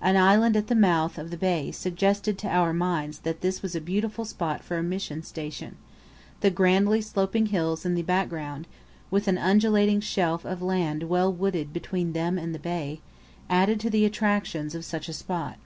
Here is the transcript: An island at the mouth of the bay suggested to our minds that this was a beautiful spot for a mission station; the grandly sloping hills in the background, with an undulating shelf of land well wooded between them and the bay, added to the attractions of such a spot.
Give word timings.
An 0.00 0.16
island 0.16 0.56
at 0.56 0.66
the 0.66 0.74
mouth 0.74 1.18
of 1.18 1.30
the 1.30 1.36
bay 1.36 1.70
suggested 1.70 2.36
to 2.38 2.48
our 2.48 2.72
minds 2.72 3.20
that 3.20 3.42
this 3.42 3.62
was 3.62 3.76
a 3.76 3.80
beautiful 3.80 4.24
spot 4.24 4.64
for 4.64 4.76
a 4.76 4.82
mission 4.82 5.22
station; 5.22 5.76
the 6.40 6.50
grandly 6.50 7.00
sloping 7.00 7.46
hills 7.46 7.86
in 7.86 7.94
the 7.94 8.02
background, 8.02 8.66
with 9.08 9.28
an 9.28 9.38
undulating 9.38 10.00
shelf 10.00 10.44
of 10.44 10.62
land 10.62 11.04
well 11.04 11.32
wooded 11.32 11.72
between 11.72 12.12
them 12.12 12.38
and 12.38 12.52
the 12.52 12.58
bay, 12.58 13.00
added 13.48 13.78
to 13.78 13.88
the 13.88 14.04
attractions 14.04 14.74
of 14.74 14.84
such 14.84 15.08
a 15.08 15.12
spot. 15.12 15.58